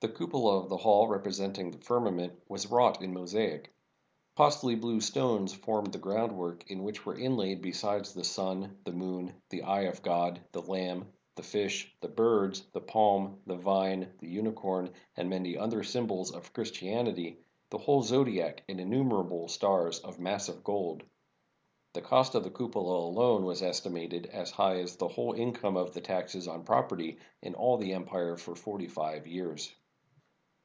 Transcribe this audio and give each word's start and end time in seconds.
The 0.00 0.08
cupola 0.12 0.58
of 0.58 0.68
the 0.68 0.76
hall, 0.76 1.08
representing 1.08 1.70
the 1.70 1.78
firmament, 1.78 2.34
was 2.50 2.66
wrought 2.70 3.00
in 3.00 3.14
mosaic. 3.14 3.72
Costly 4.36 4.74
blue 4.74 5.00
stones 5.00 5.54
formed 5.54 5.90
the 5.94 5.98
groundwork, 5.98 6.70
in 6.70 6.82
which 6.82 7.06
were 7.06 7.18
inlaid, 7.18 7.62
besides 7.62 8.12
the 8.12 8.22
sun, 8.22 8.76
the 8.84 8.92
moon, 8.92 9.40
the 9.48 9.62
eye 9.62 9.84
of 9.84 10.02
God, 10.02 10.38
the 10.52 10.60
lamb, 10.60 11.10
the 11.34 11.42
fish, 11.42 11.96
the 12.02 12.08
birds, 12.10 12.60
the 12.74 12.80
palm, 12.82 13.40
the 13.46 13.56
vine, 13.56 14.12
the 14.18 14.28
unicorn, 14.28 14.92
and 15.16 15.30
many 15.30 15.56
other 15.56 15.78
sjrm 15.82 16.08
bols 16.08 16.30
of 16.30 16.52
Christianity, 16.52 17.38
the 17.70 17.78
whole 17.78 18.02
zodiac 18.02 18.62
and 18.68 18.78
innumerable 18.78 19.48
stars 19.48 19.98
of 20.00 20.20
massive 20.20 20.62
gold. 20.62 21.04
The 21.94 22.02
cost 22.02 22.34
of 22.34 22.44
the 22.44 22.50
cupola 22.50 22.98
alone 22.98 23.46
was 23.46 23.62
estimated 23.62 24.26
as 24.26 24.50
high 24.50 24.78
as 24.80 24.96
the 24.96 25.08
whole 25.08 25.32
income 25.32 25.78
of 25.78 25.92
the 25.94 26.02
taxes 26.02 26.46
on 26.48 26.64
property 26.64 27.16
in 27.40 27.54
all 27.54 27.78
the 27.78 27.94
em 27.94 28.04
pire 28.04 28.36
for 28.36 28.54
forty 28.54 28.88
five 28.88 29.26
years. 29.26 29.74